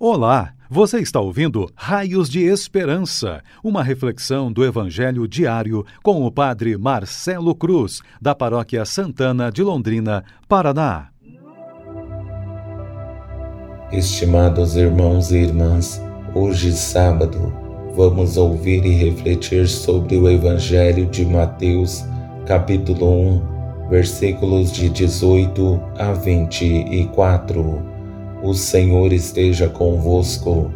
Olá, 0.00 0.52
você 0.70 1.00
está 1.00 1.18
ouvindo 1.18 1.68
Raios 1.74 2.28
de 2.28 2.44
Esperança, 2.44 3.42
uma 3.64 3.82
reflexão 3.82 4.52
do 4.52 4.64
Evangelho 4.64 5.26
diário 5.26 5.84
com 6.04 6.24
o 6.24 6.30
Padre 6.30 6.78
Marcelo 6.78 7.52
Cruz, 7.52 8.00
da 8.22 8.32
Paróquia 8.32 8.84
Santana 8.84 9.50
de 9.50 9.60
Londrina, 9.60 10.22
Paraná. 10.48 11.08
Estimados 13.90 14.76
irmãos 14.76 15.32
e 15.32 15.38
irmãs, 15.38 16.00
hoje 16.32 16.70
sábado, 16.70 17.52
vamos 17.96 18.36
ouvir 18.36 18.86
e 18.86 19.10
refletir 19.10 19.66
sobre 19.66 20.16
o 20.16 20.30
Evangelho 20.30 21.06
de 21.06 21.26
Mateus, 21.26 22.04
capítulo 22.46 23.40
1, 23.88 23.88
versículos 23.90 24.70
de 24.70 24.90
18 24.90 25.80
a 25.98 26.12
24. 26.12 27.97
O 28.40 28.54
Senhor 28.54 29.12
esteja 29.12 29.68
convosco, 29.68 30.70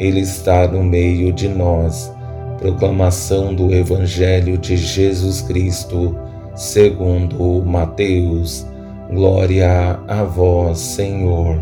Ele 0.00 0.20
está 0.20 0.66
no 0.66 0.82
meio 0.82 1.30
de 1.30 1.46
nós. 1.46 2.10
Proclamação 2.58 3.54
do 3.54 3.74
Evangelho 3.74 4.56
de 4.56 4.76
Jesus 4.78 5.42
Cristo, 5.42 6.16
segundo 6.54 7.62
Mateus. 7.66 8.66
Glória 9.10 10.00
a 10.08 10.24
vós, 10.24 10.78
Senhor. 10.78 11.60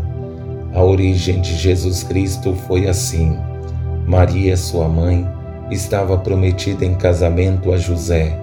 A 0.73 0.81
origem 0.81 1.41
de 1.41 1.53
Jesus 1.53 2.01
Cristo 2.03 2.53
foi 2.67 2.87
assim: 2.87 3.37
Maria, 4.07 4.55
sua 4.55 4.87
mãe, 4.87 5.27
estava 5.69 6.17
prometida 6.17 6.85
em 6.85 6.95
casamento 6.95 7.73
a 7.73 7.77
José, 7.77 8.39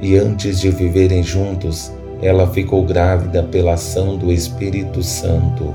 e 0.00 0.16
antes 0.16 0.60
de 0.60 0.70
viverem 0.70 1.24
juntos, 1.24 1.92
ela 2.20 2.46
ficou 2.46 2.84
grávida 2.84 3.42
pela 3.42 3.72
ação 3.72 4.16
do 4.16 4.32
Espírito 4.32 5.02
Santo. 5.02 5.74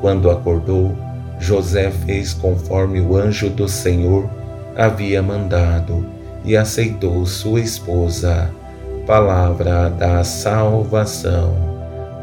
Quando 0.00 0.30
acordou, 0.30 0.96
José 1.38 1.90
fez 1.90 2.32
conforme 2.32 3.00
o 3.00 3.16
anjo 3.16 3.50
do 3.50 3.68
Senhor 3.68 4.28
havia 4.76 5.22
mandado 5.22 6.06
e 6.44 6.56
aceitou 6.56 7.24
sua 7.24 7.60
esposa. 7.60 8.50
Palavra 9.06 9.88
da 9.88 10.22
salvação. 10.22 11.54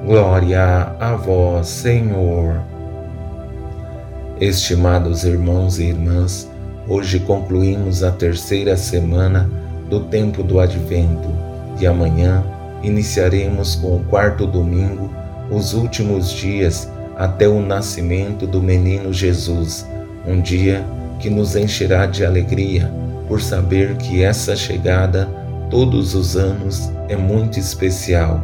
Glória 0.05 0.93
a 0.99 1.15
vós, 1.15 1.67
Senhor. 1.67 2.61
Estimados 4.39 5.23
irmãos 5.23 5.79
e 5.79 5.85
irmãs, 5.85 6.49
hoje 6.87 7.19
concluímos 7.19 8.03
a 8.03 8.11
terceira 8.11 8.75
semana 8.75 9.49
do 9.89 10.01
tempo 10.01 10.43
do 10.43 10.59
Advento 10.59 11.29
e 11.79 11.87
amanhã 11.87 12.43
iniciaremos 12.81 13.75
com 13.75 13.95
o 13.95 14.03
quarto 14.03 14.45
domingo, 14.45 15.09
os 15.49 15.73
últimos 15.73 16.31
dias 16.31 16.89
até 17.17 17.47
o 17.47 17.61
nascimento 17.61 18.47
do 18.47 18.61
menino 18.61 19.13
Jesus, 19.13 19.85
um 20.25 20.41
dia 20.41 20.85
que 21.19 21.29
nos 21.29 21.55
encherá 21.55 22.05
de 22.05 22.25
alegria 22.25 22.91
por 23.27 23.41
saber 23.41 23.95
que 23.97 24.23
essa 24.23 24.55
chegada 24.55 25.29
todos 25.69 26.13
os 26.15 26.35
anos 26.35 26.91
é 27.07 27.15
muito 27.15 27.59
especial, 27.59 28.43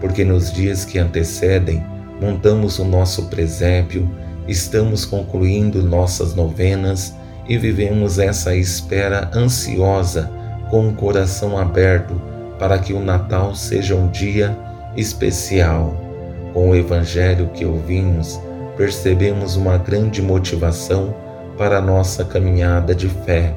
porque 0.00 0.24
nos 0.24 0.52
dias 0.52 0.84
que 0.84 0.98
antecedem 0.98 1.82
montamos 2.20 2.78
o 2.78 2.84
nosso 2.84 3.24
presépio, 3.24 4.08
estamos 4.46 5.04
concluindo 5.04 5.82
nossas 5.82 6.34
novenas 6.34 7.14
e 7.48 7.58
vivemos 7.58 8.18
essa 8.18 8.54
espera 8.54 9.30
ansiosa 9.34 10.30
com 10.70 10.88
o 10.88 10.94
coração 10.94 11.58
aberto 11.58 12.14
para 12.58 12.78
que 12.78 12.92
o 12.92 13.00
Natal 13.00 13.54
seja 13.54 13.94
um 13.94 14.08
dia 14.08 14.56
especial. 14.96 16.03
Com 16.54 16.70
o 16.70 16.76
Evangelho 16.76 17.50
que 17.52 17.66
ouvimos, 17.66 18.40
percebemos 18.76 19.56
uma 19.56 19.76
grande 19.76 20.22
motivação 20.22 21.12
para 21.58 21.78
a 21.78 21.80
nossa 21.80 22.24
caminhada 22.24 22.94
de 22.94 23.08
fé, 23.08 23.52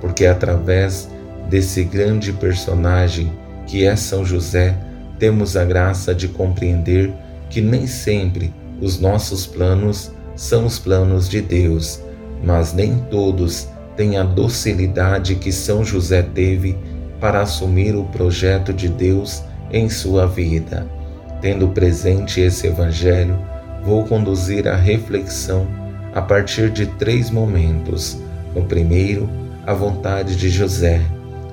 porque 0.00 0.26
através 0.26 1.10
desse 1.50 1.82
grande 1.82 2.32
personagem 2.32 3.32
que 3.66 3.84
é 3.84 3.96
São 3.96 4.24
José, 4.24 4.76
temos 5.18 5.56
a 5.56 5.64
graça 5.64 6.14
de 6.14 6.28
compreender 6.28 7.12
que 7.50 7.60
nem 7.60 7.84
sempre 7.84 8.54
os 8.80 9.00
nossos 9.00 9.44
planos 9.44 10.12
são 10.36 10.66
os 10.66 10.78
planos 10.78 11.28
de 11.28 11.40
Deus, 11.40 12.00
mas 12.44 12.72
nem 12.72 12.96
todos 13.10 13.68
têm 13.96 14.18
a 14.18 14.22
docilidade 14.22 15.34
que 15.34 15.50
São 15.50 15.84
José 15.84 16.22
teve 16.22 16.78
para 17.18 17.40
assumir 17.40 17.96
o 17.96 18.04
projeto 18.04 18.72
de 18.72 18.88
Deus 18.88 19.42
em 19.72 19.88
sua 19.88 20.26
vida. 20.26 20.95
Tendo 21.40 21.68
presente 21.68 22.40
esse 22.40 22.66
Evangelho, 22.66 23.38
vou 23.84 24.04
conduzir 24.04 24.66
a 24.66 24.74
reflexão 24.74 25.66
a 26.14 26.22
partir 26.22 26.70
de 26.70 26.86
três 26.86 27.30
momentos. 27.30 28.18
No 28.54 28.64
primeiro, 28.64 29.28
a 29.66 29.74
vontade 29.74 30.34
de 30.34 30.48
José. 30.48 31.02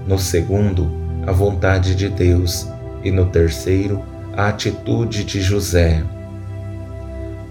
No 0.07 0.17
segundo, 0.17 0.89
a 1.27 1.31
vontade 1.31 1.95
de 1.95 2.07
Deus. 2.07 2.67
E 3.03 3.11
no 3.11 3.25
terceiro, 3.25 4.01
a 4.35 4.47
atitude 4.47 5.25
de 5.25 5.41
José. 5.41 6.01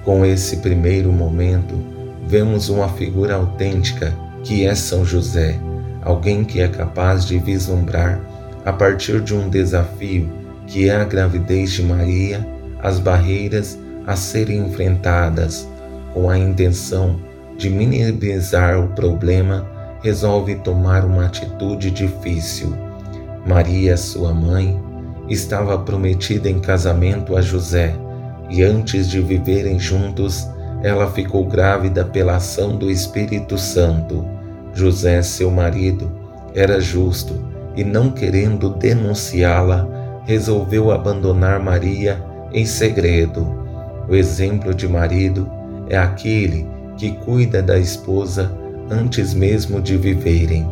Com 0.02 0.24
esse 0.24 0.56
primeiro 0.56 1.12
momento, 1.12 1.74
vemos 2.26 2.68
uma 2.68 2.88
figura 2.88 3.34
autêntica 3.34 4.12
que 4.42 4.66
é 4.66 4.74
São 4.74 5.04
José, 5.04 5.60
alguém 6.02 6.42
que 6.42 6.60
é 6.60 6.66
capaz 6.66 7.24
de 7.24 7.38
vislumbrar, 7.38 8.20
a 8.64 8.72
partir 8.72 9.20
de 9.20 9.34
um 9.34 9.48
desafio 9.48 10.41
que 10.72 10.88
é 10.88 10.96
a 10.96 11.04
gravidez 11.04 11.72
de 11.72 11.82
Maria, 11.82 12.48
as 12.82 12.98
barreiras 12.98 13.78
a 14.06 14.16
serem 14.16 14.66
enfrentadas 14.66 15.68
com 16.14 16.30
a 16.30 16.38
intenção 16.38 17.20
de 17.58 17.68
minimizar 17.68 18.82
o 18.82 18.88
problema, 18.88 19.68
resolve 20.02 20.54
tomar 20.56 21.04
uma 21.04 21.26
atitude 21.26 21.90
difícil. 21.90 22.74
Maria, 23.46 23.98
sua 23.98 24.32
mãe, 24.32 24.80
estava 25.28 25.76
prometida 25.76 26.48
em 26.48 26.58
casamento 26.58 27.36
a 27.36 27.42
José 27.42 27.94
e 28.48 28.62
antes 28.62 29.10
de 29.10 29.20
viverem 29.20 29.78
juntos, 29.78 30.48
ela 30.82 31.10
ficou 31.10 31.44
grávida 31.44 32.02
pela 32.02 32.36
ação 32.36 32.78
do 32.78 32.90
Espírito 32.90 33.58
Santo. 33.58 34.24
José, 34.72 35.20
seu 35.20 35.50
marido, 35.50 36.10
era 36.54 36.80
justo 36.80 37.34
e, 37.76 37.84
não 37.84 38.10
querendo 38.10 38.70
denunciá-la, 38.70 40.01
resolveu 40.24 40.90
abandonar 40.90 41.60
Maria 41.60 42.22
em 42.52 42.64
segredo. 42.64 43.46
O 44.08 44.14
exemplo 44.14 44.74
de 44.74 44.88
marido 44.88 45.50
é 45.88 45.96
aquele 45.96 46.66
que 46.96 47.12
cuida 47.12 47.62
da 47.62 47.78
esposa 47.78 48.52
antes 48.90 49.34
mesmo 49.34 49.80
de 49.80 49.96
viverem. 49.96 50.68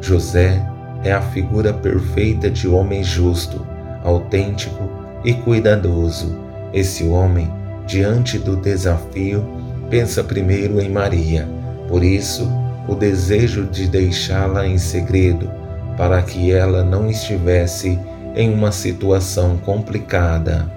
José 0.00 0.64
é 1.02 1.12
a 1.12 1.20
figura 1.20 1.72
perfeita 1.72 2.50
de 2.50 2.68
homem 2.68 3.02
justo, 3.02 3.66
autêntico 4.04 4.88
e 5.24 5.32
cuidadoso. 5.32 6.38
Esse 6.72 7.04
homem, 7.04 7.50
diante 7.86 8.38
do 8.38 8.56
desafio, 8.56 9.44
pensa 9.88 10.22
primeiro 10.22 10.80
em 10.80 10.90
Maria. 10.90 11.48
Por 11.88 12.04
isso, 12.04 12.48
o 12.86 12.94
desejo 12.94 13.64
de 13.64 13.88
deixá-la 13.88 14.66
em 14.66 14.78
segredo, 14.78 15.50
para 15.96 16.22
que 16.22 16.52
ela 16.52 16.84
não 16.84 17.10
estivesse 17.10 17.98
em 18.38 18.54
uma 18.54 18.70
situação 18.70 19.58
complicada. 19.58 20.70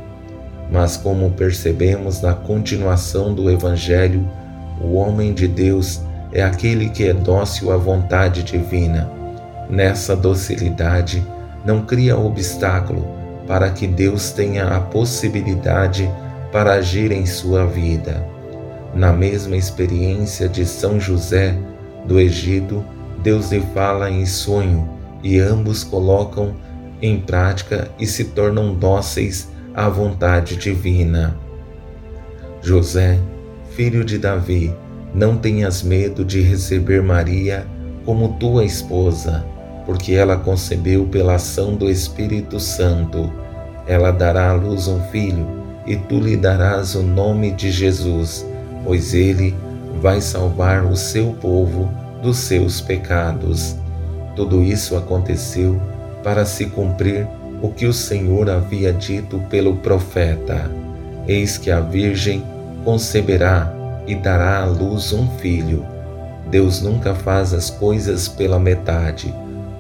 Mas, 0.71 0.97
como 0.97 1.29
percebemos 1.29 2.19
na 2.19 2.33
continuação 2.33 3.35
do 3.35 3.51
Evangelho, 3.51 4.27
o 4.81 4.95
homem 4.95 5.31
de 5.31 5.47
Deus 5.47 6.01
é 6.33 6.41
aquele 6.41 6.89
que 6.89 7.07
é 7.07 7.13
dócil 7.13 7.71
à 7.71 7.77
vontade 7.77 8.41
divina. 8.41 9.11
Nessa 9.69 10.15
docilidade, 10.15 11.23
não 11.63 11.83
cria 11.83 12.17
obstáculo 12.17 13.07
para 13.47 13.69
que 13.69 13.85
Deus 13.85 14.31
tenha 14.31 14.75
a 14.75 14.79
possibilidade 14.79 16.09
para 16.51 16.73
agir 16.73 17.11
em 17.11 17.27
sua 17.27 17.67
vida. 17.67 18.25
Na 18.95 19.13
mesma 19.13 19.55
experiência 19.55 20.49
de 20.49 20.65
São 20.65 20.99
José 20.99 21.55
do 22.05 22.19
Egito, 22.19 22.83
Deus 23.21 23.51
lhe 23.51 23.61
fala 23.73 24.09
em 24.09 24.25
sonho 24.25 24.89
e 25.23 25.39
ambos 25.39 25.83
colocam 25.83 26.55
em 27.01 27.19
prática 27.19 27.89
e 27.99 28.05
se 28.05 28.25
tornam 28.25 28.73
dóceis 28.73 29.49
à 29.73 29.89
vontade 29.89 30.55
divina. 30.55 31.35
José, 32.61 33.19
filho 33.71 34.03
de 34.03 34.17
Davi, 34.17 34.73
não 35.13 35.37
tenhas 35.37 35.81
medo 35.81 36.23
de 36.23 36.41
receber 36.41 37.01
Maria 37.01 37.65
como 38.05 38.37
tua 38.39 38.63
esposa, 38.63 39.45
porque 39.85 40.13
ela 40.13 40.37
concebeu 40.37 41.05
pela 41.05 41.35
ação 41.35 41.75
do 41.75 41.89
Espírito 41.89 42.59
Santo. 42.59 43.31
Ela 43.87 44.11
dará 44.11 44.51
à 44.51 44.53
luz 44.53 44.87
um 44.87 45.01
filho, 45.09 45.47
e 45.85 45.95
tu 45.95 46.19
lhe 46.19 46.37
darás 46.37 46.95
o 46.95 47.01
nome 47.01 47.51
de 47.51 47.71
Jesus, 47.71 48.45
pois 48.83 49.13
ele 49.13 49.55
vai 50.01 50.21
salvar 50.21 50.85
o 50.85 50.95
seu 50.95 51.33
povo 51.33 51.89
dos 52.21 52.37
seus 52.37 52.79
pecados. 52.79 53.75
Tudo 54.35 54.61
isso 54.61 54.95
aconteceu 54.95 55.81
para 56.23 56.45
se 56.45 56.65
cumprir 56.67 57.27
o 57.61 57.69
que 57.69 57.85
o 57.85 57.93
Senhor 57.93 58.49
havia 58.49 58.91
dito 58.91 59.39
pelo 59.49 59.77
profeta: 59.77 60.69
Eis 61.27 61.57
que 61.57 61.69
a 61.69 61.79
Virgem 61.79 62.43
conceberá 62.83 63.73
e 64.07 64.15
dará 64.15 64.61
à 64.61 64.65
luz 64.65 65.13
um 65.13 65.27
filho. 65.37 65.85
Deus 66.49 66.81
nunca 66.81 67.13
faz 67.13 67.53
as 67.53 67.69
coisas 67.69 68.27
pela 68.27 68.59
metade. 68.59 69.33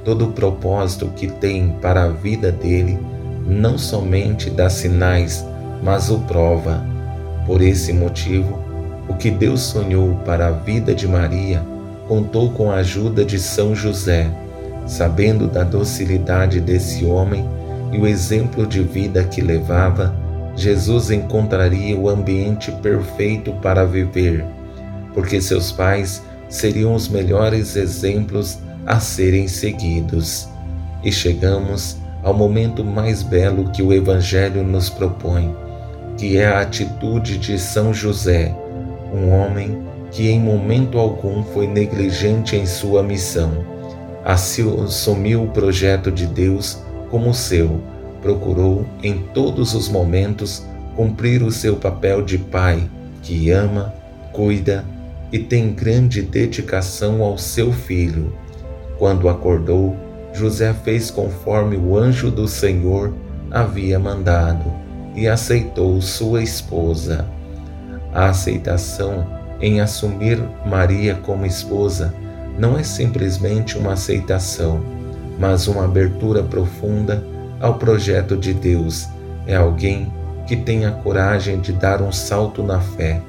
Todo 0.05 0.25
o 0.25 0.31
propósito 0.31 1.07
que 1.15 1.27
tem 1.27 1.75
para 1.81 2.03
a 2.03 2.09
vida 2.09 2.51
dele 2.51 2.97
não 3.45 3.77
somente 3.77 4.49
dá 4.49 4.69
sinais, 4.69 5.45
mas 5.83 6.09
o 6.09 6.19
prova. 6.19 6.83
Por 7.45 7.61
esse 7.61 7.91
motivo, 7.91 8.59
o 9.07 9.15
que 9.15 9.29
Deus 9.29 9.61
sonhou 9.61 10.15
para 10.25 10.47
a 10.47 10.51
vida 10.51 10.93
de 10.93 11.07
Maria 11.07 11.61
contou 12.07 12.51
com 12.51 12.71
a 12.71 12.75
ajuda 12.75 13.25
de 13.25 13.39
São 13.39 13.75
José, 13.75 14.29
sabendo 14.91 15.47
da 15.47 15.63
docilidade 15.63 16.59
desse 16.59 17.05
homem 17.05 17.47
e 17.93 17.97
o 17.97 18.05
exemplo 18.05 18.67
de 18.67 18.83
vida 18.83 19.23
que 19.23 19.39
levava, 19.39 20.13
Jesus 20.53 21.09
encontraria 21.09 21.97
o 21.97 22.09
ambiente 22.09 22.73
perfeito 22.83 23.53
para 23.61 23.85
viver, 23.85 24.45
porque 25.13 25.39
seus 25.39 25.71
pais 25.71 26.21
seriam 26.49 26.93
os 26.93 27.07
melhores 27.07 27.77
exemplos 27.77 28.59
a 28.85 28.99
serem 28.99 29.47
seguidos. 29.47 30.49
E 31.01 31.09
chegamos 31.09 31.95
ao 32.21 32.33
momento 32.33 32.83
mais 32.83 33.23
belo 33.23 33.69
que 33.69 33.81
o 33.81 33.93
Evangelho 33.93 34.61
nos 34.61 34.89
propõe, 34.89 35.55
que 36.17 36.37
é 36.37 36.47
a 36.47 36.59
atitude 36.59 37.37
de 37.37 37.57
São 37.57 37.93
José, 37.93 38.53
um 39.13 39.29
homem 39.29 39.83
que 40.11 40.29
em 40.29 40.41
momento 40.41 40.99
algum 40.99 41.43
foi 41.45 41.65
negligente 41.65 42.57
em 42.57 42.65
sua 42.65 43.01
missão. 43.01 43.80
Assumiu 44.23 45.43
o 45.43 45.49
projeto 45.49 46.11
de 46.11 46.27
Deus 46.27 46.79
como 47.09 47.33
seu, 47.33 47.81
procurou 48.21 48.85
em 49.01 49.17
todos 49.33 49.73
os 49.73 49.89
momentos 49.89 50.65
cumprir 50.95 51.41
o 51.41 51.51
seu 51.51 51.75
papel 51.75 52.21
de 52.21 52.37
pai, 52.37 52.87
que 53.23 53.49
ama, 53.49 53.93
cuida 54.31 54.85
e 55.31 55.39
tem 55.39 55.73
grande 55.73 56.21
dedicação 56.21 57.23
ao 57.23 57.37
seu 57.37 57.71
filho. 57.71 58.33
Quando 58.97 59.27
acordou, 59.27 59.95
José 60.33 60.73
fez 60.73 61.09
conforme 61.09 61.75
o 61.75 61.97
anjo 61.97 62.29
do 62.29 62.47
Senhor 62.47 63.13
havia 63.49 63.99
mandado 63.99 64.71
e 65.15 65.27
aceitou 65.27 66.01
sua 66.01 66.41
esposa. 66.43 67.27
A 68.13 68.29
aceitação 68.29 69.25
em 69.59 69.81
assumir 69.81 70.39
Maria 70.65 71.15
como 71.15 71.45
esposa 71.45 72.13
não 72.57 72.77
é 72.77 72.83
simplesmente 72.83 73.77
uma 73.77 73.93
aceitação, 73.93 74.81
mas 75.39 75.67
uma 75.67 75.85
abertura 75.85 76.43
profunda 76.43 77.23
ao 77.59 77.75
projeto 77.75 78.35
de 78.35 78.53
Deus. 78.53 79.07
É 79.47 79.55
alguém 79.55 80.11
que 80.47 80.55
tem 80.55 80.85
a 80.85 80.91
coragem 80.91 81.59
de 81.59 81.71
dar 81.71 82.01
um 82.01 82.11
salto 82.11 82.63
na 82.63 82.79
fé. 82.79 83.21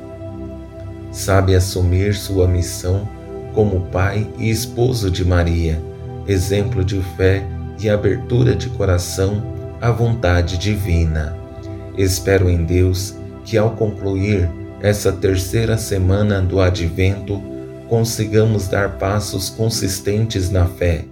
Sabe 1.11 1.55
assumir 1.55 2.15
sua 2.15 2.49
missão 2.49 3.09
como 3.55 3.83
pai 3.93 4.27
e 4.39 4.51
esposo 4.51 5.11
de 5.11 5.25
Maria, 5.25 5.81
exemplo 6.27 6.85
de 6.85 7.01
fé 7.17 7.47
e 7.81 7.89
abertura 7.89 8.55
de 8.55 8.69
coração 8.71 9.43
à 9.81 9.91
vontade 9.91 10.57
divina. 10.57 11.37
Espero 11.97 12.49
em 12.49 12.65
Deus 12.65 13.15
que, 13.45 13.59
ao 13.59 13.71
concluir 13.73 14.49
essa 14.81 15.13
terceira 15.13 15.77
semana 15.77 16.41
do 16.41 16.61
Advento, 16.61 17.43
consigamos 17.93 18.69
dar 18.69 18.93
passos 18.93 19.51
consistentes 19.51 20.51
na 20.51 20.65
fé, 20.65 21.05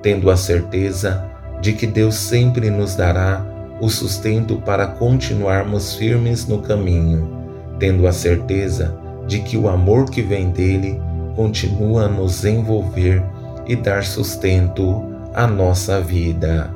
tendo 0.00 0.30
a 0.30 0.36
certeza 0.38 1.22
de 1.60 1.74
que 1.74 1.86
Deus 1.86 2.14
sempre 2.14 2.70
nos 2.70 2.96
dará 2.96 3.44
o 3.82 3.90
sustento 3.90 4.56
para 4.56 4.86
continuarmos 4.86 5.94
firmes 5.94 6.48
no 6.48 6.62
caminho, 6.62 7.30
tendo 7.78 8.06
a 8.06 8.12
certeza 8.14 8.96
de 9.28 9.40
que 9.40 9.58
o 9.58 9.68
amor 9.68 10.08
que 10.08 10.22
vem 10.22 10.48
dele 10.48 10.98
continua 11.36 12.06
a 12.06 12.08
nos 12.08 12.46
envolver 12.46 13.22
e 13.66 13.76
dar 13.76 14.02
sustento 14.02 15.04
à 15.34 15.46
nossa 15.46 16.00
vida. 16.00 16.70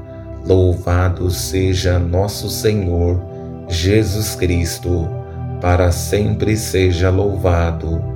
Louvado 0.47 1.31
seja 1.31 1.99
nosso 1.99 2.51
Senhor 2.51 3.19
Jesus 3.69 4.35
Cristo 4.35 5.09
para 5.63 5.91
sempre 5.91 6.59
seja 6.59 7.09
louvado. 7.09 8.16